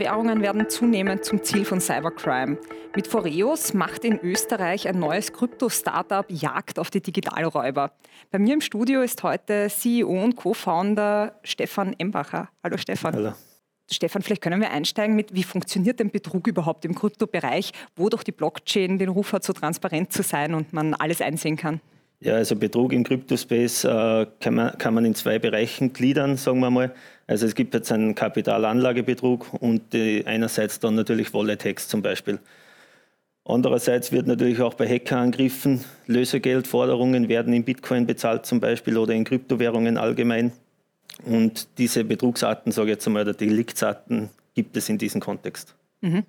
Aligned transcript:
Kryptowährungen 0.00 0.40
werden 0.40 0.66
zunehmend 0.70 1.26
zum 1.26 1.42
Ziel 1.42 1.66
von 1.66 1.78
Cybercrime. 1.78 2.56
Mit 2.96 3.06
Foreos 3.06 3.74
macht 3.74 4.02
in 4.06 4.18
Österreich 4.18 4.88
ein 4.88 4.98
neues 4.98 5.30
Krypto-Startup 5.30 6.24
Jagd 6.30 6.78
auf 6.78 6.88
die 6.88 7.02
Digitalräuber. 7.02 7.92
Bei 8.30 8.38
mir 8.38 8.54
im 8.54 8.62
Studio 8.62 9.02
ist 9.02 9.22
heute 9.22 9.68
CEO 9.68 10.08
und 10.08 10.36
Co-Founder 10.36 11.38
Stefan 11.42 11.94
Embacher. 11.98 12.48
Hallo 12.64 12.78
Stefan. 12.78 13.14
Hallo. 13.14 13.32
Stefan, 13.90 14.22
vielleicht 14.22 14.40
können 14.40 14.62
wir 14.62 14.70
einsteigen 14.70 15.14
mit, 15.16 15.34
wie 15.34 15.42
funktioniert 15.42 16.00
denn 16.00 16.10
Betrug 16.10 16.46
überhaupt 16.46 16.86
im 16.86 16.94
Kryptobereich, 16.94 17.72
wo 17.94 18.08
doch 18.08 18.22
die 18.22 18.32
Blockchain 18.32 18.98
den 18.98 19.10
Ruf 19.10 19.34
hat, 19.34 19.44
so 19.44 19.52
transparent 19.52 20.14
zu 20.14 20.22
sein 20.22 20.54
und 20.54 20.72
man 20.72 20.94
alles 20.94 21.20
einsehen 21.20 21.56
kann? 21.58 21.82
Ja, 22.22 22.34
also 22.34 22.54
Betrug 22.54 22.92
im 22.92 23.02
Kryptospace 23.02 23.84
äh, 23.84 24.26
kann, 24.40 24.54
man, 24.54 24.76
kann 24.76 24.92
man 24.92 25.06
in 25.06 25.14
zwei 25.14 25.38
Bereichen 25.38 25.94
gliedern, 25.94 26.36
sagen 26.36 26.60
wir 26.60 26.70
mal. 26.70 26.94
Also 27.26 27.46
es 27.46 27.54
gibt 27.54 27.72
jetzt 27.72 27.90
einen 27.92 28.14
Kapitalanlagebetrug 28.14 29.54
und 29.54 29.94
die, 29.94 30.24
einerseits 30.26 30.80
dann 30.80 30.96
natürlich 30.96 31.32
Wallet-Hacks 31.32 31.88
zum 31.88 32.02
Beispiel. 32.02 32.38
Andererseits 33.46 34.12
wird 34.12 34.26
natürlich 34.26 34.60
auch 34.60 34.74
bei 34.74 34.86
Hackerangriffen 34.86 35.82
Lösegeldforderungen 36.06 37.28
werden 37.28 37.54
in 37.54 37.64
Bitcoin 37.64 38.06
bezahlt 38.06 38.44
zum 38.44 38.60
Beispiel 38.60 38.98
oder 38.98 39.14
in 39.14 39.24
Kryptowährungen 39.24 39.96
allgemein. 39.96 40.52
Und 41.24 41.68
diese 41.78 42.04
Betrugsarten, 42.04 42.70
sage 42.70 42.88
ich 42.88 42.96
jetzt 42.96 43.06
einmal, 43.06 43.22
oder 43.22 43.32
Deliktsarten 43.32 44.28
gibt 44.54 44.76
es 44.76 44.88
in 44.90 44.98
diesem 44.98 45.22
Kontext. 45.22 45.74
Mhm. 46.02 46.24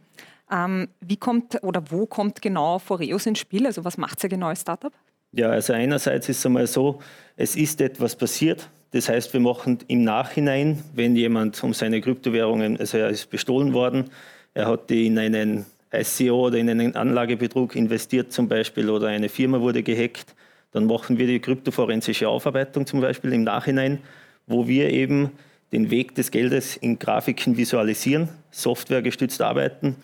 Ähm, 0.50 0.88
wie 1.02 1.18
kommt 1.18 1.62
oder 1.64 1.84
wo 1.90 2.06
kommt 2.06 2.42
genau 2.42 2.80
Foreos 2.80 3.26
ins 3.26 3.40
Spiel? 3.40 3.66
Also 3.66 3.84
was 3.84 3.98
macht 3.98 4.24
ihr 4.24 4.30
genau 4.30 4.48
als 4.48 4.62
Startup? 4.62 4.94
Ja, 5.34 5.50
also 5.50 5.74
einerseits 5.74 6.28
ist 6.28 6.40
es 6.40 6.46
einmal 6.46 6.68
so, 6.68 7.00
es 7.38 7.56
ist 7.56 7.80
etwas 7.80 8.16
passiert. 8.16 8.70
Das 8.92 9.08
heißt, 9.08 9.32
wir 9.32 9.40
machen 9.40 9.80
im 9.88 10.04
Nachhinein, 10.04 10.84
wenn 10.94 11.16
jemand 11.16 11.64
um 11.64 11.74
seine 11.74 12.02
Kryptowährungen, 12.02 12.78
also 12.78 12.98
er 12.98 13.10
ist 13.10 13.30
bestohlen 13.30 13.74
worden, 13.74 14.10
er 14.54 14.68
hat 14.68 14.90
die 14.90 15.08
in 15.08 15.18
einen 15.18 15.66
ICO 15.94 16.48
oder 16.48 16.58
in 16.58 16.70
einen 16.70 16.96
Anlagebetrug 16.96 17.76
investiert 17.78 18.34
zum 18.34 18.50
Beispiel 18.50 18.90
oder 18.90 19.08
eine 19.08 19.30
Firma 19.30 19.62
wurde 19.62 19.84
gehackt, 19.84 20.36
dann 20.72 20.86
machen 20.86 21.18
wir 21.18 21.28
die 21.28 21.40
kryptoforensische 21.40 22.28
Aufarbeitung 22.28 22.86
zum 22.86 23.00
Beispiel 23.00 23.32
im 23.32 23.44
Nachhinein, 23.44 24.00
wo 24.48 24.68
wir 24.68 24.90
eben 24.90 25.32
den 25.72 25.90
Weg 25.90 26.16
des 26.16 26.32
Geldes 26.32 26.76
in 26.76 27.00
Grafiken 27.00 27.56
visualisieren, 27.56 28.28
softwaregestützt 28.52 29.42
arbeiten 29.42 29.96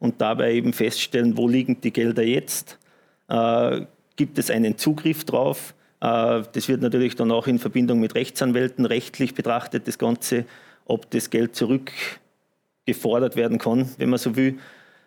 und 0.00 0.20
dabei 0.20 0.54
eben 0.54 0.72
feststellen, 0.72 1.36
wo 1.36 1.48
liegen 1.48 1.80
die 1.80 1.92
Gelder 1.92 2.24
jetzt, 2.24 2.78
äh, 3.28 3.82
gibt 4.16 4.38
es 4.38 4.50
einen 4.50 4.78
Zugriff 4.78 5.24
drauf. 5.24 5.74
Äh, 6.00 6.42
das 6.52 6.68
wird 6.68 6.80
natürlich 6.82 7.16
dann 7.16 7.30
auch 7.30 7.46
in 7.46 7.58
Verbindung 7.58 8.00
mit 8.00 8.14
Rechtsanwälten 8.14 8.86
rechtlich 8.86 9.34
betrachtet, 9.34 9.86
das 9.86 9.98
Ganze, 9.98 10.44
ob 10.86 11.10
das 11.10 11.30
Geld 11.30 11.54
zurückgefordert 11.54 13.36
werden 13.36 13.58
kann, 13.58 13.88
wenn 13.98 14.10
man 14.10 14.18
so 14.18 14.36
will, 14.36 14.58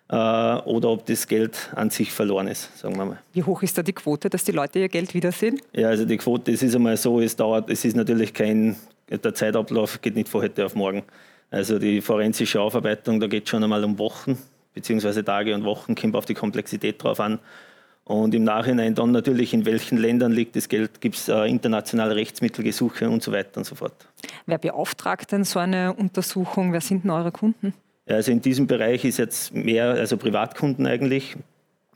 äh, 0.08 0.14
oder 0.14 0.90
ob 0.90 1.06
das 1.06 1.26
Geld 1.26 1.70
an 1.74 1.90
sich 1.90 2.12
verloren 2.12 2.48
ist, 2.48 2.78
sagen 2.78 2.96
wir 2.96 3.04
mal. 3.04 3.18
Wie 3.32 3.42
hoch 3.42 3.62
ist 3.62 3.76
da 3.76 3.82
die 3.82 3.92
Quote, 3.92 4.30
dass 4.30 4.44
die 4.44 4.52
Leute 4.52 4.78
ihr 4.78 4.88
Geld 4.88 5.14
wiedersehen? 5.14 5.60
Ja, 5.74 5.88
also 5.88 6.04
die 6.04 6.16
Quote, 6.16 6.52
es 6.52 6.62
ist 6.62 6.74
einmal 6.74 6.96
so, 6.96 7.20
es 7.20 7.36
dauert, 7.36 7.68
es 7.70 7.84
ist 7.84 7.96
natürlich 7.96 8.32
kein, 8.32 8.76
der 9.10 9.34
Zeitablauf 9.34 10.00
geht 10.00 10.14
nicht 10.14 10.28
von 10.28 10.42
heute 10.42 10.64
auf 10.64 10.74
morgen. 10.74 11.02
Also 11.50 11.78
die 11.78 12.00
forensische 12.00 12.60
Aufarbeitung, 12.60 13.20
da 13.20 13.26
geht 13.26 13.44
es 13.44 13.50
schon 13.50 13.62
einmal 13.62 13.84
um 13.84 13.98
Wochen, 13.98 14.38
beziehungsweise 14.74 15.24
Tage 15.24 15.54
und 15.54 15.64
Wochen, 15.64 15.94
kommt 15.94 16.16
auf 16.16 16.24
die 16.24 16.34
Komplexität 16.34 17.02
drauf 17.02 17.20
an. 17.20 17.38
Und 18.06 18.36
im 18.36 18.44
Nachhinein 18.44 18.94
dann 18.94 19.10
natürlich, 19.10 19.52
in 19.52 19.66
welchen 19.66 19.98
Ländern 19.98 20.30
liegt 20.30 20.54
das 20.54 20.68
Geld, 20.68 21.00
gibt 21.00 21.16
es 21.16 21.28
äh, 21.28 21.44
internationale 21.46 22.14
Rechtsmittelgesuche 22.14 23.10
und 23.10 23.20
so 23.20 23.32
weiter 23.32 23.58
und 23.58 23.64
so 23.64 23.74
fort. 23.74 24.06
Wer 24.46 24.58
beauftragt 24.58 25.32
denn 25.32 25.42
so 25.42 25.58
eine 25.58 25.92
Untersuchung? 25.92 26.72
Wer 26.72 26.80
sind 26.80 27.02
denn 27.02 27.10
eure 27.10 27.32
Kunden? 27.32 27.74
Also 28.08 28.30
in 28.30 28.40
diesem 28.40 28.68
Bereich 28.68 29.04
ist 29.04 29.18
jetzt 29.18 29.52
mehr, 29.52 29.86
also 29.86 30.16
Privatkunden 30.16 30.86
eigentlich. 30.86 31.36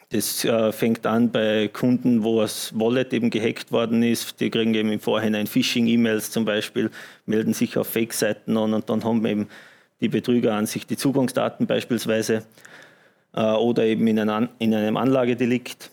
Das 0.09 0.45
äh, 0.45 0.73
fängt 0.73 1.07
an 1.07 1.31
bei 1.31 1.69
Kunden, 1.69 2.25
wo 2.25 2.41
das 2.41 2.77
Wallet 2.77 3.13
eben 3.13 3.31
gehackt 3.31 3.71
worden 3.71 4.03
ist. 4.03 4.41
Die 4.41 4.51
kriegen 4.51 4.75
eben 4.75 4.91
im 4.91 4.99
Vorhinein 4.99 5.47
Phishing-E-Mails 5.47 6.33
zum 6.33 6.45
Beispiel, 6.45 6.91
melden 7.27 7.55
sich 7.55 7.79
auf 7.79 7.87
Fake-Seiten 7.87 8.57
an 8.57 8.75
und 8.75 8.91
dann 8.91 9.05
haben 9.05 9.25
eben 9.25 9.47
die 10.01 10.09
Betrüger 10.09 10.55
an 10.55 10.67
sich 10.67 10.89
die 10.89 10.97
Zugangsdaten 10.97 11.69
beispielsweise 11.69 12.43
äh, 13.33 13.43
oder 13.43 13.85
eben 13.85 14.09
in, 14.09 14.19
ein, 14.19 14.49
in 14.59 14.75
einem 14.75 14.97
Anlagedelikt 14.97 15.93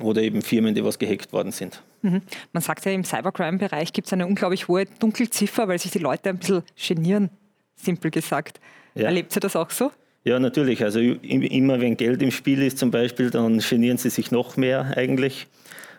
oder 0.00 0.22
eben 0.22 0.42
Firmen, 0.42 0.74
die 0.74 0.84
was 0.84 0.98
gehackt 0.98 1.32
worden 1.32 1.52
sind. 1.52 1.82
Mhm. 2.02 2.22
Man 2.52 2.62
sagt 2.62 2.84
ja, 2.84 2.92
im 2.92 3.04
Cybercrime-Bereich 3.04 3.92
gibt 3.92 4.06
es 4.06 4.12
eine 4.12 4.26
unglaublich 4.26 4.68
hohe 4.68 4.86
Dunkelziffer, 4.98 5.68
weil 5.68 5.78
sich 5.78 5.90
die 5.90 5.98
Leute 5.98 6.30
ein 6.30 6.38
bisschen 6.38 6.62
genieren, 6.86 7.30
simpel 7.76 8.10
gesagt. 8.10 8.60
Ja. 8.94 9.04
Erlebt 9.04 9.36
ihr 9.36 9.40
das 9.40 9.56
auch 9.56 9.70
so? 9.70 9.90
Ja, 10.24 10.38
natürlich. 10.38 10.82
Also 10.82 11.00
immer 11.00 11.80
wenn 11.80 11.96
Geld 11.96 12.22
im 12.22 12.30
Spiel 12.30 12.62
ist 12.62 12.78
zum 12.78 12.90
Beispiel, 12.90 13.30
dann 13.30 13.58
genieren 13.58 13.98
sie 13.98 14.10
sich 14.10 14.30
noch 14.30 14.56
mehr 14.56 14.96
eigentlich. 14.96 15.46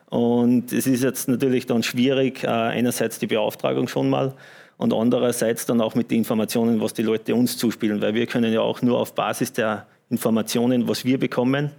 Und 0.10 0.74
es 0.74 0.88
ist 0.88 1.04
jetzt 1.04 1.28
natürlich 1.28 1.66
dann 1.66 1.84
schwierig, 1.84 2.44
äh, 2.44 2.48
einerseits 2.48 3.20
die 3.20 3.28
Beauftragung 3.28 3.88
schon 3.88 4.10
mal 4.10 4.34
und 4.78 4.94
andererseits 4.94 5.66
dann 5.66 5.82
auch 5.82 5.94
mit 5.94 6.10
den 6.10 6.20
Informationen, 6.20 6.82
was 6.82 6.94
die 6.94 7.04
Leute 7.04 7.36
uns 7.36 7.58
zuspielen, 7.58 8.02
weil 8.02 8.14
wir 8.14 8.26
können 8.26 8.52
ja 8.52 8.62
auch 8.62 8.82
nur 8.82 8.98
auf 8.98 9.14
Basis 9.14 9.54
der 9.54 9.86
Informationen, 10.10 10.88
was 10.88 11.06
wir 11.06 11.20
bekommen, 11.20 11.72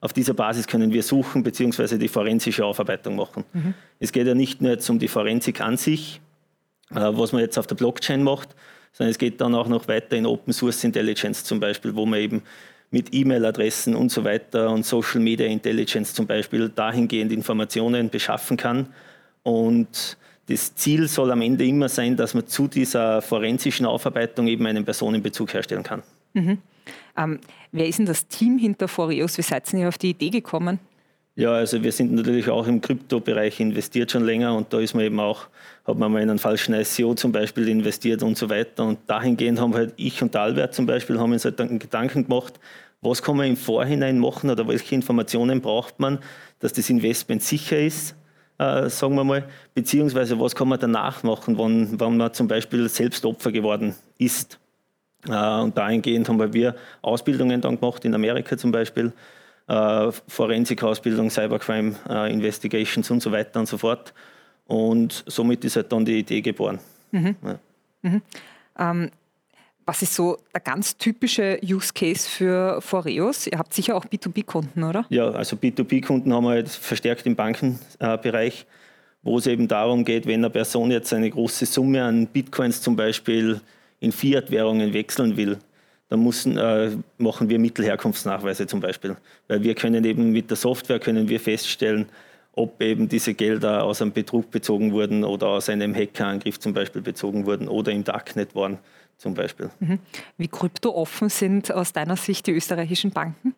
auf 0.00 0.12
dieser 0.12 0.34
Basis 0.34 0.66
können 0.66 0.92
wir 0.92 1.02
suchen 1.02 1.42
bzw. 1.42 1.98
die 1.98 2.08
forensische 2.08 2.64
Aufarbeitung 2.64 3.16
machen. 3.16 3.44
Mhm. 3.52 3.74
Es 3.98 4.12
geht 4.12 4.26
ja 4.26 4.34
nicht 4.34 4.60
nur 4.60 4.72
jetzt 4.72 4.88
um 4.90 4.98
die 4.98 5.08
Forensik 5.08 5.60
an 5.60 5.76
sich, 5.76 6.20
äh, 6.90 6.96
was 6.96 7.32
man 7.32 7.40
jetzt 7.40 7.58
auf 7.58 7.66
der 7.66 7.76
Blockchain 7.76 8.22
macht, 8.22 8.54
sondern 8.92 9.10
es 9.10 9.18
geht 9.18 9.40
dann 9.40 9.54
auch 9.54 9.68
noch 9.68 9.88
weiter 9.88 10.16
in 10.16 10.26
Open 10.26 10.52
Source 10.52 10.84
Intelligence 10.84 11.44
zum 11.44 11.60
Beispiel, 11.60 11.94
wo 11.94 12.06
man 12.06 12.20
eben 12.20 12.42
mit 12.90 13.12
E-Mail-Adressen 13.12 13.94
und 13.94 14.10
so 14.10 14.24
weiter 14.24 14.70
und 14.70 14.86
Social 14.86 15.20
Media 15.20 15.46
Intelligence 15.46 16.14
zum 16.14 16.26
Beispiel 16.26 16.68
dahingehend 16.68 17.32
Informationen 17.32 18.10
beschaffen 18.10 18.56
kann. 18.56 18.88
Und 19.42 20.16
das 20.48 20.74
Ziel 20.76 21.08
soll 21.08 21.32
am 21.32 21.42
Ende 21.42 21.66
immer 21.66 21.88
sein, 21.88 22.16
dass 22.16 22.34
man 22.34 22.46
zu 22.46 22.68
dieser 22.68 23.20
forensischen 23.22 23.86
Aufarbeitung 23.86 24.46
eben 24.46 24.64
einen 24.66 24.84
Personenbezug 24.84 25.52
herstellen 25.52 25.82
kann. 25.82 26.02
Mhm. 26.34 26.58
Ähm, 27.16 27.40
wer 27.72 27.86
ist 27.86 27.98
denn 27.98 28.06
das 28.06 28.26
Team 28.28 28.58
hinter 28.58 28.88
Foreos? 28.88 29.38
Wie 29.38 29.42
seid 29.42 29.72
ihr 29.72 29.88
auf 29.88 29.98
die 29.98 30.10
Idee 30.10 30.30
gekommen? 30.30 30.78
Ja, 31.38 31.52
also 31.52 31.82
wir 31.82 31.92
sind 31.92 32.14
natürlich 32.14 32.48
auch 32.48 32.66
im 32.66 32.80
Kryptobereich 32.80 33.60
investiert 33.60 34.10
schon 34.10 34.24
länger 34.24 34.56
und 34.56 34.72
da 34.72 34.80
ist 34.80 34.94
man 34.94 35.04
eben 35.04 35.20
auch, 35.20 35.48
hat 35.86 35.98
man 35.98 36.10
mal 36.10 36.22
in 36.22 36.30
einen 36.30 36.38
falschen 36.38 36.74
ICO 36.74 37.14
zum 37.14 37.30
Beispiel 37.30 37.68
investiert 37.68 38.22
und 38.22 38.38
so 38.38 38.48
weiter. 38.48 38.84
Und 38.84 39.00
dahingehend 39.06 39.60
haben 39.60 39.74
halt 39.74 39.92
ich 39.96 40.22
und 40.22 40.34
Albert 40.34 40.72
zum 40.72 40.86
Beispiel 40.86 41.18
haben 41.18 41.32
uns 41.32 41.44
halt 41.44 41.60
einen 41.60 41.78
Gedanken 41.78 42.26
gemacht, 42.26 42.58
was 43.02 43.22
kann 43.22 43.36
man 43.36 43.48
im 43.48 43.56
Vorhinein 43.58 44.18
machen 44.18 44.48
oder 44.48 44.66
welche 44.66 44.94
Informationen 44.94 45.60
braucht 45.60 46.00
man, 46.00 46.20
dass 46.60 46.72
das 46.72 46.88
Investment 46.88 47.42
sicher 47.42 47.78
ist, 47.78 48.14
äh, 48.56 48.88
sagen 48.88 49.14
wir 49.14 49.24
mal, 49.24 49.44
beziehungsweise 49.74 50.40
was 50.40 50.54
kann 50.54 50.68
man 50.68 50.80
danach 50.80 51.22
machen, 51.22 51.58
wenn, 51.58 52.00
wenn 52.00 52.16
man 52.16 52.32
zum 52.32 52.48
Beispiel 52.48 52.88
selbst 52.88 53.26
Opfer 53.26 53.52
geworden 53.52 53.94
ist. 54.16 54.58
Äh, 55.28 55.60
und 55.60 55.76
dahingehend 55.76 56.28
haben 56.28 56.52
wir 56.52 56.74
Ausbildungen 57.02 57.60
dann 57.60 57.78
gemacht, 57.78 58.04
in 58.04 58.14
Amerika 58.14 58.56
zum 58.56 58.72
Beispiel, 58.72 59.12
äh, 59.68 60.12
Forensikausbildung, 60.28 61.30
Cybercrime 61.30 61.96
äh, 62.08 62.32
Investigations 62.32 63.10
und 63.10 63.22
so 63.22 63.32
weiter 63.32 63.60
und 63.60 63.66
so 63.66 63.78
fort. 63.78 64.12
Und 64.66 65.24
somit 65.26 65.64
ist 65.64 65.76
halt 65.76 65.92
dann 65.92 66.04
die 66.04 66.18
Idee 66.18 66.40
geboren. 66.40 66.78
Mhm. 67.12 67.36
Ja. 67.42 67.58
Mhm. 68.02 68.22
Ähm, 68.78 69.10
was 69.86 70.02
ist 70.02 70.14
so 70.14 70.38
der 70.52 70.60
ganz 70.60 70.96
typische 70.96 71.60
Use 71.62 71.92
Case 71.94 72.28
für 72.28 72.80
Foreos? 72.80 73.46
Ihr 73.46 73.58
habt 73.58 73.72
sicher 73.72 73.96
auch 73.96 74.04
B2B-Kunden, 74.04 74.82
oder? 74.82 75.06
Ja, 75.10 75.30
also 75.30 75.56
B2B-Kunden 75.56 76.32
haben 76.34 76.44
wir 76.44 76.50
halt 76.50 76.68
verstärkt 76.68 77.24
im 77.24 77.36
Bankenbereich, 77.36 78.66
wo 79.22 79.38
es 79.38 79.46
eben 79.46 79.68
darum 79.68 80.04
geht, 80.04 80.26
wenn 80.26 80.40
eine 80.40 80.50
Person 80.50 80.90
jetzt 80.90 81.12
eine 81.12 81.30
große 81.30 81.66
Summe 81.66 82.02
an 82.02 82.26
Bitcoins 82.26 82.82
zum 82.82 82.96
Beispiel 82.96 83.60
in 84.00 84.12
Fiat-Währungen 84.12 84.92
wechseln 84.92 85.36
will, 85.36 85.58
dann 86.08 86.22
müssen, 86.22 86.56
äh, 86.56 86.96
machen 87.18 87.48
wir 87.48 87.58
Mittelherkunftsnachweise 87.58 88.66
zum 88.66 88.80
Beispiel. 88.80 89.16
Weil 89.48 89.62
wir 89.62 89.74
können 89.74 90.04
eben 90.04 90.30
mit 90.30 90.50
der 90.50 90.56
Software 90.56 91.00
können 91.00 91.28
wir 91.28 91.40
feststellen, 91.40 92.06
ob 92.52 92.80
eben 92.80 93.08
diese 93.08 93.34
Gelder 93.34 93.84
aus 93.84 94.00
einem 94.00 94.12
Betrug 94.12 94.50
bezogen 94.50 94.92
wurden 94.92 95.24
oder 95.24 95.48
aus 95.48 95.68
einem 95.68 95.94
Hackerangriff 95.94 96.58
zum 96.58 96.72
Beispiel 96.72 97.02
bezogen 97.02 97.44
wurden 97.44 97.68
oder 97.68 97.92
im 97.92 98.04
Darknet 98.04 98.54
waren 98.54 98.78
zum 99.18 99.34
Beispiel. 99.34 99.70
Mhm. 99.80 99.98
Wie 100.38 100.48
kryptooffen 100.48 101.28
sind 101.28 101.72
aus 101.72 101.92
deiner 101.92 102.16
Sicht 102.16 102.46
die 102.46 102.52
österreichischen 102.52 103.10
Banken? 103.10 103.54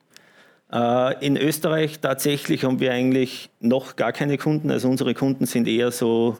Äh, 0.72 1.24
in 1.24 1.36
Österreich 1.36 2.00
tatsächlich 2.00 2.64
haben 2.64 2.80
wir 2.80 2.92
eigentlich 2.92 3.50
noch 3.60 3.96
gar 3.96 4.12
keine 4.12 4.36
Kunden. 4.36 4.70
Also 4.70 4.88
unsere 4.88 5.14
Kunden 5.14 5.46
sind 5.46 5.68
eher 5.68 5.90
so 5.90 6.36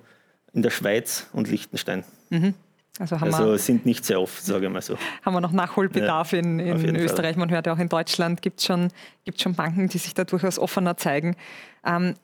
in 0.53 0.63
der 0.63 0.71
Schweiz 0.71 1.29
und 1.33 1.49
Liechtenstein. 1.49 2.05
Mhm. 2.31 2.55
Also, 2.99 3.17
also 3.17 3.57
sind 3.57 3.87
nicht 3.87 4.05
sehr 4.05 4.21
oft, 4.21 4.45
sage 4.45 4.67
ich 4.67 4.73
mal 4.73 4.83
so. 4.83 4.97
Haben 5.25 5.35
wir 5.35 5.41
noch 5.41 5.53
Nachholbedarf 5.53 6.33
ja, 6.33 6.41
in, 6.41 6.59
in 6.59 6.97
Österreich. 6.97 7.35
Fall. 7.35 7.41
Man 7.41 7.51
hört 7.51 7.67
ja 7.67 7.73
auch 7.73 7.79
in 7.79 7.89
Deutschland 7.89 8.43
gibt 8.43 8.61
es 8.61 8.67
schon, 8.67 8.89
gibt's 9.25 9.43
schon 9.43 9.55
Banken, 9.55 9.89
die 9.89 9.99
sich 9.99 10.15
da 10.15 10.25
durchaus 10.25 10.59
offener 10.59 10.97
zeigen. 10.97 11.37
Ähm, 11.85 12.15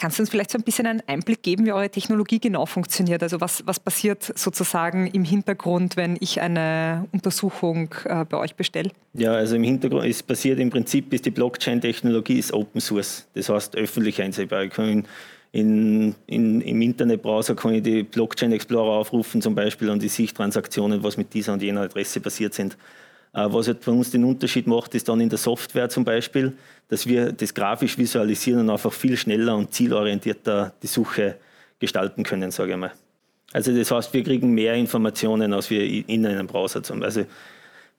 Kannst 0.00 0.18
du 0.18 0.22
uns 0.22 0.30
vielleicht 0.30 0.50
so 0.50 0.56
ein 0.56 0.64
bisschen 0.64 0.86
einen 0.86 1.02
Einblick 1.06 1.42
geben, 1.42 1.66
wie 1.66 1.72
eure 1.72 1.90
Technologie 1.90 2.40
genau 2.40 2.64
funktioniert? 2.64 3.22
Also 3.22 3.42
was, 3.42 3.66
was 3.66 3.78
passiert 3.78 4.32
sozusagen 4.34 5.06
im 5.08 5.24
Hintergrund, 5.24 5.98
wenn 5.98 6.16
ich 6.20 6.40
eine 6.40 7.06
Untersuchung 7.12 7.94
äh, 8.06 8.24
bei 8.24 8.38
euch 8.38 8.54
bestelle? 8.54 8.92
Ja, 9.12 9.32
also 9.32 9.56
im 9.56 9.62
Hintergrund 9.62 10.06
ist 10.06 10.26
passiert 10.26 10.58
im 10.58 10.70
Prinzip, 10.70 11.12
ist 11.12 11.26
die 11.26 11.30
Blockchain-Technologie 11.30 12.38
ist 12.38 12.54
Open 12.54 12.80
Source. 12.80 13.28
Das 13.34 13.50
heißt 13.50 13.76
öffentlich 13.76 14.22
einsehbar. 14.22 14.64
Ich 14.64 14.70
kann 14.70 15.04
in, 15.52 16.14
in, 16.26 16.60
im 16.60 16.82
Internetbrowser 16.82 17.56
kann 17.56 17.74
ich 17.74 17.82
die 17.82 18.04
Blockchain 18.04 18.52
Explorer 18.52 18.98
aufrufen 18.98 19.42
zum 19.42 19.54
Beispiel 19.54 19.90
und 19.90 20.00
die 20.00 20.08
Sichttransaktionen, 20.08 21.02
was 21.02 21.16
mit 21.16 21.34
dieser 21.34 21.52
und 21.52 21.62
jener 21.62 21.82
Adresse 21.82 22.20
passiert 22.20 22.54
sind. 22.54 22.76
Äh, 23.32 23.46
was 23.48 23.66
halt 23.66 23.84
bei 23.84 23.92
uns 23.92 24.10
den 24.10 24.24
Unterschied 24.24 24.66
macht, 24.66 24.94
ist 24.94 25.08
dann 25.08 25.20
in 25.20 25.28
der 25.28 25.38
Software 25.38 25.88
zum 25.88 26.04
Beispiel, 26.04 26.52
dass 26.88 27.06
wir 27.06 27.32
das 27.32 27.52
grafisch 27.52 27.98
visualisieren 27.98 28.60
und 28.60 28.70
einfach 28.70 28.92
viel 28.92 29.16
schneller 29.16 29.56
und 29.56 29.72
zielorientierter 29.72 30.72
die 30.82 30.86
Suche 30.86 31.36
gestalten 31.80 32.22
können, 32.22 32.50
sage 32.50 32.72
ich 32.72 32.78
mal. 32.78 32.92
Also 33.52 33.76
das 33.76 33.90
heißt, 33.90 34.12
wir 34.12 34.22
kriegen 34.22 34.52
mehr 34.52 34.74
Informationen, 34.74 35.52
als 35.52 35.70
wir 35.70 35.82
in 36.08 36.24
einem 36.24 36.46
Browser 36.46 36.82
zum 36.82 37.00
Beispiel. 37.00 37.22
Also 37.22 37.30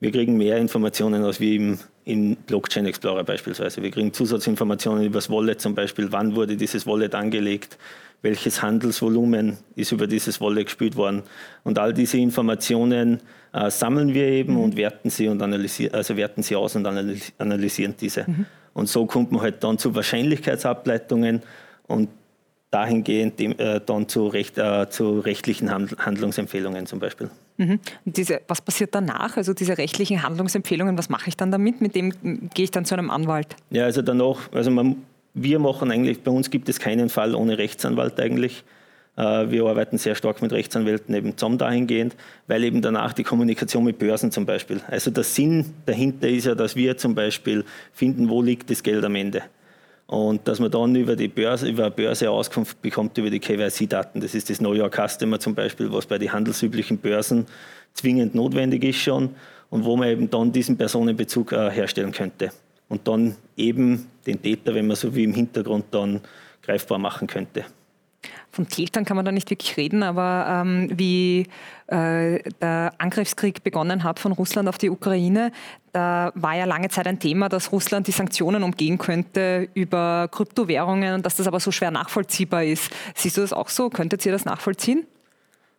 wir 0.01 0.11
kriegen 0.11 0.35
mehr 0.35 0.57
Informationen 0.57 1.23
als 1.23 1.39
wir 1.39 1.53
im, 1.53 1.79
im 2.05 2.35
Blockchain 2.35 2.87
Explorer 2.87 3.23
beispielsweise. 3.23 3.83
Wir 3.83 3.91
kriegen 3.91 4.11
Zusatzinformationen 4.11 5.05
über 5.05 5.19
das 5.19 5.29
Wallet 5.29 5.61
zum 5.61 5.75
Beispiel, 5.75 6.11
wann 6.11 6.35
wurde 6.35 6.57
dieses 6.57 6.87
Wallet 6.87 7.13
angelegt, 7.13 7.77
welches 8.23 8.63
Handelsvolumen 8.63 9.57
ist 9.75 9.91
über 9.91 10.07
dieses 10.07 10.41
Wallet 10.41 10.65
gespielt 10.65 10.95
worden. 10.95 11.21
Und 11.63 11.77
all 11.77 11.93
diese 11.93 12.17
Informationen 12.17 13.21
äh, 13.53 13.69
sammeln 13.69 14.15
wir 14.15 14.25
eben 14.25 14.57
und 14.57 14.75
werten 14.75 15.11
sie 15.11 15.27
und 15.27 15.39
analysieren, 15.41 15.93
also 15.93 16.17
werten 16.17 16.41
sie 16.41 16.55
aus 16.55 16.75
und 16.75 16.85
analysieren 16.85 17.93
diese. 17.99 18.25
Mhm. 18.27 18.45
Und 18.73 18.89
so 18.89 19.05
kommt 19.05 19.31
man 19.31 19.41
halt 19.41 19.63
dann 19.63 19.77
zu 19.77 19.93
Wahrscheinlichkeitsableitungen 19.93 21.43
und 21.87 22.09
dahingehend 22.71 23.39
äh, 23.39 23.81
dann 23.85 24.07
zu, 24.07 24.27
recht, 24.27 24.57
äh, 24.57 24.89
zu 24.89 25.19
rechtlichen 25.19 25.69
Handlungsempfehlungen 25.71 26.87
zum 26.87 26.99
Beispiel. 26.99 27.29
Mhm. 27.61 27.79
Diese, 28.05 28.41
was 28.47 28.59
passiert 28.59 28.95
danach? 28.95 29.37
Also 29.37 29.53
diese 29.53 29.77
rechtlichen 29.77 30.23
Handlungsempfehlungen, 30.23 30.97
was 30.97 31.09
mache 31.09 31.29
ich 31.29 31.37
dann 31.37 31.51
damit? 31.51 31.79
Mit 31.79 31.95
dem 31.95 32.49
gehe 32.53 32.63
ich 32.63 32.71
dann 32.71 32.85
zu 32.85 32.95
einem 32.95 33.11
Anwalt? 33.11 33.55
Ja, 33.69 33.83
also 33.83 34.01
danach, 34.01 34.51
also 34.51 34.71
man, 34.71 34.95
wir 35.35 35.59
machen 35.59 35.91
eigentlich, 35.91 36.23
bei 36.23 36.31
uns 36.31 36.49
gibt 36.49 36.69
es 36.69 36.79
keinen 36.79 37.09
Fall 37.09 37.35
ohne 37.35 37.59
Rechtsanwalt 37.59 38.19
eigentlich. 38.19 38.63
Äh, 39.15 39.51
wir 39.51 39.65
arbeiten 39.65 39.99
sehr 39.99 40.15
stark 40.15 40.41
mit 40.41 40.51
Rechtsanwälten 40.51 41.13
eben 41.13 41.37
zusammen 41.37 41.59
dahingehend, 41.59 42.15
weil 42.47 42.63
eben 42.63 42.81
danach 42.81 43.13
die 43.13 43.23
Kommunikation 43.23 43.83
mit 43.83 43.99
Börsen 43.99 44.31
zum 44.31 44.47
Beispiel. 44.47 44.81
Also 44.87 45.11
der 45.11 45.23
Sinn 45.23 45.65
dahinter 45.85 46.29
ist 46.29 46.47
ja, 46.47 46.55
dass 46.55 46.75
wir 46.75 46.97
zum 46.97 47.13
Beispiel 47.13 47.63
finden, 47.93 48.27
wo 48.27 48.41
liegt 48.41 48.71
das 48.71 48.81
Geld 48.81 49.05
am 49.05 49.13
Ende. 49.13 49.43
Und 50.11 50.45
dass 50.45 50.59
man 50.59 50.69
dann 50.69 50.93
über 50.93 51.15
die 51.15 51.29
Börse, 51.29 51.69
über 51.69 51.85
eine 51.85 51.91
Börse 51.91 52.29
Auskunft 52.29 52.81
bekommt 52.81 53.17
über 53.17 53.29
die 53.29 53.39
KYC-Daten. 53.39 54.19
Das 54.19 54.35
ist 54.35 54.49
das 54.49 54.57
Know 54.57 54.73
Your 54.73 54.89
Customer 54.89 55.39
zum 55.39 55.55
Beispiel, 55.55 55.89
was 55.89 56.05
bei 56.05 56.17
den 56.17 56.33
handelsüblichen 56.33 56.97
Börsen 56.97 57.45
zwingend 57.93 58.35
notwendig 58.35 58.83
ist 58.83 58.97
schon 58.97 59.29
und 59.69 59.85
wo 59.85 59.95
man 59.95 60.09
eben 60.09 60.29
dann 60.29 60.51
diesen 60.51 60.77
Personenbezug 60.77 61.53
äh, 61.53 61.71
herstellen 61.71 62.11
könnte. 62.11 62.51
Und 62.89 63.07
dann 63.07 63.37
eben 63.55 64.07
den 64.25 64.41
Täter, 64.41 64.75
wenn 64.75 64.87
man 64.87 64.97
so 64.97 65.15
wie 65.15 65.23
im 65.23 65.33
Hintergrund 65.33 65.85
dann 65.91 66.19
greifbar 66.61 66.97
machen 66.97 67.27
könnte 67.27 67.63
von 68.51 68.67
Tätern 68.67 69.05
kann 69.05 69.15
man 69.15 69.25
da 69.25 69.31
nicht 69.31 69.49
wirklich 69.49 69.77
reden, 69.77 70.03
aber 70.03 70.45
ähm, 70.47 70.89
wie 70.93 71.47
äh, 71.87 72.39
der 72.61 72.93
Angriffskrieg 72.97 73.63
begonnen 73.63 74.03
hat 74.03 74.19
von 74.19 74.31
Russland 74.31 74.67
auf 74.69 74.77
die 74.77 74.89
Ukraine, 74.89 75.51
da 75.93 76.31
war 76.35 76.55
ja 76.55 76.65
lange 76.65 76.89
Zeit 76.89 77.07
ein 77.07 77.19
Thema, 77.19 77.49
dass 77.49 77.71
Russland 77.71 78.07
die 78.07 78.11
Sanktionen 78.11 78.63
umgehen 78.63 78.97
könnte 78.97 79.67
über 79.73 80.27
Kryptowährungen 80.31 81.15
und 81.15 81.25
dass 81.25 81.35
das 81.35 81.47
aber 81.47 81.59
so 81.59 81.71
schwer 81.71 81.91
nachvollziehbar 81.91 82.63
ist. 82.63 82.91
Siehst 83.15 83.37
du 83.37 83.41
das 83.41 83.53
auch 83.53 83.69
so? 83.69 83.89
Könntet 83.89 84.25
ihr 84.25 84.31
das 84.31 84.45
nachvollziehen? 84.45 85.05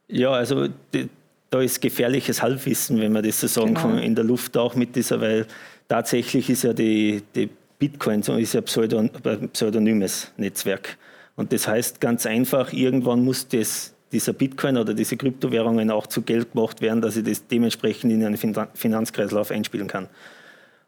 Ja, 0.09 0.31
also 0.33 0.69
die, 0.93 1.09
da 1.50 1.61
ist 1.61 1.81
gefährliches 1.81 2.43
Halbwissen, 2.43 3.00
wenn 3.00 3.12
man 3.12 3.23
das 3.23 3.41
so 3.41 3.47
sagen 3.47 3.75
genau. 3.75 3.81
kann, 3.81 3.99
in 3.99 4.15
der 4.15 4.25
Luft 4.25 4.56
auch 4.56 4.75
mit 4.75 4.97
dieser, 4.97 5.21
weil 5.21 5.47
tatsächlich 5.89 6.49
ist 6.50 6.65
ja 6.65 6.73
die, 6.73 7.23
die 7.35 7.49
Bitcoin 7.79 8.23
so 8.23 8.37
ist 8.37 8.55
ja 8.55 8.61
Pseudon, 8.61 9.11
pseudonymes 9.53 10.33
Netzwerk. 10.37 10.97
Und 11.37 11.52
das 11.52 11.67
heißt 11.67 12.00
ganz 12.00 12.26
einfach, 12.26 12.73
irgendwann 12.73 13.25
muss 13.25 13.49
das, 13.49 13.94
dieser 14.12 14.32
Bitcoin 14.32 14.76
oder 14.76 14.94
diese 14.94 15.17
Kryptowährungen 15.17 15.90
auch 15.90 16.06
zu 16.06 16.23
Geld 16.23 16.52
gemacht 16.52 16.81
werden, 16.81 17.00
dass 17.00 17.17
ich 17.17 17.25
das 17.25 17.46
dementsprechend 17.46 18.12
in 18.12 18.25
einen 18.25 18.38
Finanzkreislauf 18.75 19.50
einspielen 19.50 19.88
kann. 19.88 20.08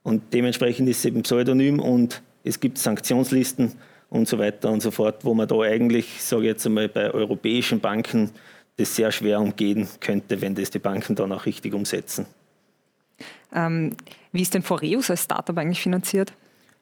Und 0.02 0.34
dementsprechend 0.34 0.88
ist 0.88 0.98
es 0.98 1.04
eben 1.06 1.22
pseudonym 1.22 1.80
und 1.80 2.22
es 2.44 2.60
gibt 2.60 2.76
Sanktionslisten 2.78 3.72
und 4.10 4.28
so 4.28 4.38
weiter 4.38 4.70
und 4.70 4.82
so 4.82 4.90
fort, 4.90 5.24
wo 5.24 5.32
man 5.32 5.48
da 5.48 5.58
eigentlich, 5.60 6.22
sage 6.22 6.42
ich 6.42 6.48
jetzt 6.48 6.66
einmal, 6.66 6.88
bei 6.88 7.10
europäischen 7.10 7.80
Banken 7.80 8.30
das 8.76 8.94
sehr 8.94 9.10
schwer 9.12 9.40
umgehen 9.40 9.88
könnte, 10.00 10.40
wenn 10.40 10.54
das 10.54 10.70
die 10.70 10.78
Banken 10.78 11.14
dann 11.14 11.32
auch 11.32 11.46
richtig 11.46 11.72
umsetzen. 11.72 12.26
Ähm, 13.54 13.96
wie 14.32 14.42
ist 14.42 14.52
denn 14.52 14.62
Foreus 14.62 15.10
als 15.10 15.24
Startup 15.24 15.56
eigentlich 15.56 15.80
finanziert? 15.80 16.32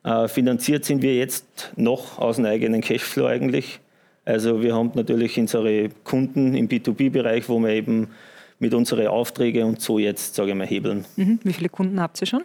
Äh, 0.05 0.29
finanziert 0.29 0.85
sind 0.85 1.03
wir 1.03 1.15
jetzt 1.15 1.73
noch 1.77 2.19
aus 2.19 2.37
dem 2.37 2.47
eigenen 2.47 2.81
Cashflow 2.81 3.27
eigentlich. 3.27 3.81
Also 4.25 4.63
wir 4.63 4.75
haben 4.75 4.93
natürlich 4.95 5.39
unsere 5.39 5.89
Kunden 6.05 6.55
im 6.55 6.69
B2B-Bereich, 6.69 7.49
wo 7.49 7.59
wir 7.59 7.71
eben 7.71 8.09
mit 8.59 8.75
unseren 8.75 9.07
Aufträgen 9.09 9.65
und 9.65 9.81
so 9.81 9.99
jetzt, 9.99 10.35
sage 10.35 10.51
ich 10.51 10.57
mal, 10.57 10.67
hebeln. 10.67 11.05
Mhm. 11.17 11.41
Wie 11.43 11.53
viele 11.53 11.69
Kunden 11.69 12.01
habt 12.01 12.21
ihr 12.21 12.27
schon? 12.27 12.45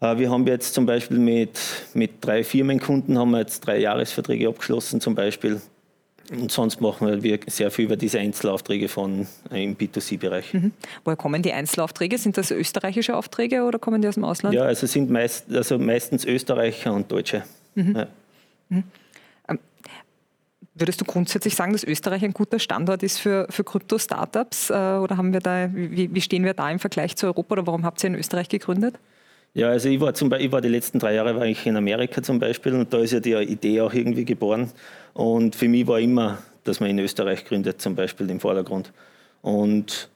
Äh, 0.00 0.18
wir 0.18 0.30
haben 0.30 0.46
jetzt 0.46 0.74
zum 0.74 0.86
Beispiel 0.86 1.18
mit, 1.18 1.58
mit 1.94 2.12
drei 2.20 2.44
Firmenkunden 2.44 3.18
haben 3.18 3.30
wir 3.32 3.40
jetzt 3.40 3.60
drei 3.60 3.78
Jahresverträge 3.78 4.48
abgeschlossen 4.48 5.00
zum 5.00 5.14
Beispiel. 5.14 5.60
Und 6.30 6.52
sonst 6.52 6.80
machen 6.80 7.22
wir 7.22 7.40
sehr 7.46 7.70
viel 7.70 7.86
über 7.86 7.96
diese 7.96 8.18
Einzelaufträge 8.18 8.88
von, 8.88 9.26
äh, 9.50 9.64
im 9.64 9.76
B2C-Bereich. 9.76 10.52
Mhm. 10.52 10.72
Woher 11.04 11.16
kommen 11.16 11.42
die 11.42 11.52
Einzelaufträge? 11.52 12.18
Sind 12.18 12.36
das 12.36 12.50
österreichische 12.50 13.16
Aufträge 13.16 13.62
oder 13.62 13.78
kommen 13.78 14.02
die 14.02 14.08
aus 14.08 14.14
dem 14.14 14.24
Ausland? 14.24 14.54
Ja, 14.54 14.64
also 14.64 14.86
sind 14.86 15.10
meist, 15.10 15.50
also 15.50 15.78
meistens 15.78 16.26
Österreicher 16.26 16.92
und 16.92 17.10
Deutsche. 17.10 17.44
Mhm. 17.74 17.96
Ja. 17.96 18.06
Mhm. 18.68 18.84
Ähm, 19.48 19.58
würdest 20.74 21.00
du 21.00 21.06
grundsätzlich 21.06 21.54
sagen, 21.56 21.72
dass 21.72 21.82
Österreich 21.82 22.22
ein 22.22 22.34
guter 22.34 22.58
Standort 22.58 23.02
ist 23.02 23.18
für, 23.18 23.46
für 23.48 23.64
Krypto-Startups? 23.64 24.68
Äh, 24.68 24.74
oder 24.74 25.16
haben 25.16 25.32
wir 25.32 25.40
da, 25.40 25.70
wie, 25.72 26.12
wie 26.12 26.20
stehen 26.20 26.44
wir 26.44 26.52
da 26.52 26.70
im 26.70 26.78
Vergleich 26.78 27.16
zu 27.16 27.26
Europa 27.26 27.54
oder 27.54 27.66
warum 27.66 27.86
habt 27.86 28.04
ihr 28.04 28.08
in 28.08 28.16
Österreich 28.16 28.50
gegründet? 28.50 28.96
Ja, 29.54 29.70
also 29.70 29.88
ich 29.88 30.00
war, 30.00 30.14
zum 30.14 30.28
Beispiel, 30.28 30.46
ich 30.46 30.52
war 30.52 30.60
die 30.60 30.68
letzten 30.68 30.98
drei 30.98 31.14
Jahre 31.14 31.34
war 31.34 31.46
ich 31.46 31.66
in 31.66 31.76
Amerika 31.76 32.22
zum 32.22 32.38
Beispiel 32.38 32.74
und 32.74 32.92
da 32.92 32.98
ist 32.98 33.12
ja 33.12 33.20
die 33.20 33.32
Idee 33.32 33.80
auch 33.80 33.92
irgendwie 33.92 34.24
geboren. 34.24 34.70
Und 35.14 35.56
für 35.56 35.68
mich 35.68 35.86
war 35.86 35.98
immer, 35.98 36.38
dass 36.64 36.80
man 36.80 36.90
in 36.90 36.98
Österreich 36.98 37.44
gründet, 37.44 37.80
zum 37.80 37.94
Beispiel 37.94 38.30
im 38.30 38.40
Vordergrund. 38.40 38.92
Und 39.42 40.08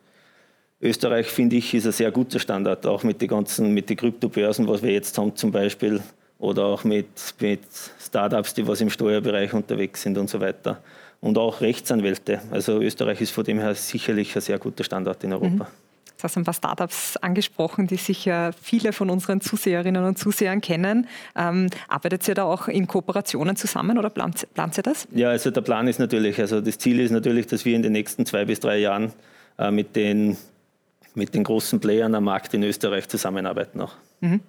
Österreich, 0.81 1.27
finde 1.27 1.57
ich, 1.57 1.75
ist 1.75 1.87
ein 1.87 1.93
sehr 1.93 2.11
guter 2.11 2.39
Standard, 2.39 2.87
auch 2.87 3.05
mit 3.05 3.21
den 3.21 3.29
ganzen, 3.29 3.73
mit 3.73 3.89
den 3.89 3.97
Kryptobörsen, 3.97 4.67
was 4.69 4.83
wir 4.83 4.93
jetzt 4.93 5.17
haben 5.17 5.35
zum 5.35 5.53
Beispiel, 5.53 6.01
oder 6.39 6.65
auch 6.65 6.83
mit, 6.83 7.07
mit 7.41 7.61
Startups, 8.01 8.55
die 8.55 8.67
was 8.67 8.81
im 8.81 8.91
Steuerbereich 8.91 9.55
unterwegs 9.55 10.03
sind 10.03 10.19
und 10.19 10.29
so 10.29 10.41
weiter. 10.41 10.83
Und 11.21 11.39
auch 11.39 11.61
Rechtsanwälte. 11.61 12.41
Also 12.51 12.81
Österreich 12.81 13.21
ist 13.21 13.31
von 13.31 13.45
dem 13.45 13.61
her 13.61 13.77
sicherlich 13.77 14.35
ein 14.35 14.41
sehr 14.43 14.59
guter 14.59 14.83
Standard 14.83 15.23
in 15.23 15.33
Europa. 15.33 15.65
Mhm. 15.65 15.82
Du 16.23 16.27
hast 16.27 16.37
ein 16.37 16.45
paar 16.45 16.55
Startups 16.55 17.17
angesprochen, 17.17 17.89
die 17.89 17.97
sicher 17.97 18.53
viele 18.63 18.93
von 18.93 19.11
unseren 19.11 19.41
Zuseherinnen 19.41 20.05
und 20.05 20.17
Zusehern 20.17 20.61
kennen. 20.61 21.09
Ähm, 21.35 21.67
arbeitet 21.89 22.29
ihr 22.29 22.37
da 22.37 22.45
auch 22.45 22.69
in 22.69 22.87
Kooperationen 22.87 23.57
zusammen 23.57 23.99
oder 23.99 24.09
plant, 24.09 24.47
plant 24.55 24.79
ihr 24.79 24.85
das? 24.85 25.09
Ja, 25.11 25.31
also 25.31 25.51
der 25.51 25.63
Plan 25.63 25.89
ist 25.89 25.99
natürlich, 25.99 26.39
also 26.39 26.61
das 26.61 26.79
Ziel 26.79 27.01
ist 27.01 27.11
natürlich, 27.11 27.49
dass 27.49 27.65
wir 27.65 27.75
in 27.75 27.83
den 27.83 27.91
nächsten 27.91 28.25
zwei 28.25 28.45
bis 28.45 28.61
drei 28.61 28.79
Jahren 28.79 29.13
äh, 29.59 29.73
mit, 29.73 29.97
den, 29.97 30.37
mit 31.17 31.35
den 31.35 31.43
großen 31.43 31.81
Playern 31.81 32.15
am 32.15 32.23
Markt 32.23 32.55
in 32.55 32.63
Österreich 32.63 33.09
zusammenarbeiten 33.09 33.81
auch. 33.81 33.95
Mhm. 34.21 34.43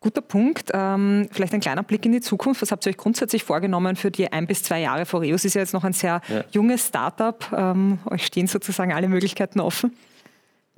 Guter 0.00 0.20
Punkt. 0.20 0.72
Ähm, 0.74 1.26
vielleicht 1.32 1.54
ein 1.54 1.60
kleiner 1.60 1.84
Blick 1.84 2.04
in 2.04 2.12
die 2.12 2.20
Zukunft. 2.20 2.60
Was 2.60 2.70
habt 2.70 2.84
ihr 2.84 2.90
euch 2.90 2.98
grundsätzlich 2.98 3.44
vorgenommen 3.44 3.96
für 3.96 4.10
die 4.10 4.30
ein 4.30 4.46
bis 4.46 4.62
zwei 4.62 4.82
Jahre? 4.82 5.06
Foreus 5.06 5.46
ist 5.46 5.54
ja 5.54 5.62
jetzt 5.62 5.72
noch 5.72 5.84
ein 5.84 5.94
sehr 5.94 6.20
ja. 6.28 6.44
junges 6.50 6.88
Startup. 6.88 7.42
Ähm, 7.56 7.98
euch 8.10 8.26
stehen 8.26 8.46
sozusagen 8.46 8.92
alle 8.92 9.08
Möglichkeiten 9.08 9.58
offen. 9.58 9.96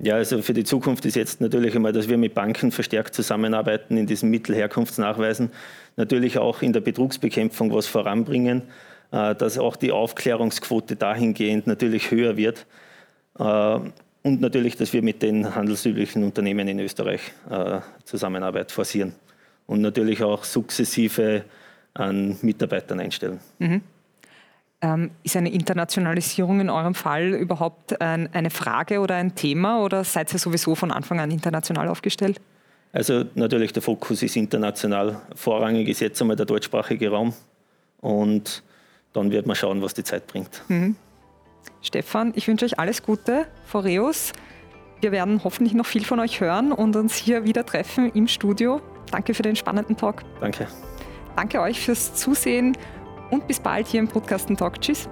Ja, 0.01 0.15
also 0.15 0.41
für 0.41 0.53
die 0.53 0.63
Zukunft 0.63 1.05
ist 1.05 1.15
jetzt 1.15 1.41
natürlich 1.41 1.75
einmal, 1.75 1.91
dass 1.91 2.07
wir 2.07 2.17
mit 2.17 2.33
Banken 2.33 2.71
verstärkt 2.71 3.13
zusammenarbeiten 3.13 3.97
in 3.97 4.07
diesen 4.07 4.29
Mittelherkunftsnachweisen, 4.29 5.51
natürlich 5.97 6.37
auch 6.37 6.61
in 6.61 6.71
der 6.71 6.79
Betrugsbekämpfung 6.79 7.73
was 7.73 7.87
voranbringen, 7.87 8.63
äh, 9.11 9.35
dass 9.35 9.57
auch 9.57 9.75
die 9.75 9.91
Aufklärungsquote 9.91 10.95
dahingehend 10.95 11.67
natürlich 11.67 12.11
höher 12.11 12.37
wird 12.37 12.65
äh, 13.37 13.43
und 13.43 14.39
natürlich, 14.39 14.77
dass 14.77 14.93
wir 14.93 15.01
mit 15.01 15.21
den 15.21 15.53
handelsüblichen 15.53 16.23
Unternehmen 16.23 16.69
in 16.69 16.79
Österreich 16.79 17.21
äh, 17.49 17.81
Zusammenarbeit 18.05 18.71
forcieren 18.71 19.15
und 19.67 19.81
natürlich 19.81 20.23
auch 20.23 20.45
sukzessive 20.45 21.43
an 21.93 22.37
Mitarbeitern 22.41 23.01
einstellen. 23.01 23.41
Mhm. 23.59 23.81
Ähm, 24.81 25.11
ist 25.23 25.35
eine 25.35 25.51
Internationalisierung 25.51 26.61
in 26.61 26.69
eurem 26.69 26.95
Fall 26.95 27.33
überhaupt 27.33 27.99
ein, 28.01 28.33
eine 28.33 28.49
Frage 28.49 29.01
oder 29.01 29.15
ein 29.15 29.35
Thema 29.35 29.83
oder 29.83 30.05
seid 30.05 30.31
ihr 30.33 30.39
sowieso 30.39 30.73
von 30.73 30.91
Anfang 30.91 31.19
an 31.19 31.31
international 31.31 31.89
aufgestellt? 31.89 32.39
Also 32.93 33.25
natürlich 33.35 33.73
der 33.73 33.81
Fokus 33.81 34.23
ist 34.23 34.37
international. 34.37 35.21
Vorrangig 35.35 35.89
ist 35.89 35.99
jetzt 35.99 36.21
einmal 36.21 36.37
der 36.37 36.45
deutschsprachige 36.45 37.09
Raum 37.11 37.33
und 37.99 38.63
dann 39.11 39.31
wird 39.31 39.45
man 39.45 39.55
schauen, 39.55 39.81
was 39.81 39.93
die 39.93 40.03
Zeit 40.03 40.27
bringt. 40.27 40.63
Mhm. 40.69 40.95
Stefan, 41.81 42.31
ich 42.35 42.47
wünsche 42.47 42.65
euch 42.65 42.79
alles 42.79 43.03
Gute. 43.03 43.47
Foreus, 43.65 44.31
wir 45.01 45.11
werden 45.11 45.41
hoffentlich 45.43 45.73
noch 45.73 45.85
viel 45.85 46.05
von 46.05 46.19
euch 46.19 46.41
hören 46.41 46.71
und 46.71 46.95
uns 46.95 47.15
hier 47.15 47.43
wieder 47.43 47.65
treffen 47.65 48.11
im 48.13 48.27
Studio. 48.27 48.81
Danke 49.11 49.33
für 49.33 49.43
den 49.43 49.55
spannenden 49.55 49.97
Talk. 49.97 50.23
Danke. 50.39 50.67
Danke 51.35 51.61
euch 51.61 51.79
fürs 51.79 52.15
Zusehen 52.15 52.77
und 53.29 53.47
bis 53.47 53.59
bald 53.59 53.87
hier 53.87 53.99
im 53.99 54.07
Podcasten 54.07 54.57
Talk. 54.57 54.81
Tschüss. 54.81 55.09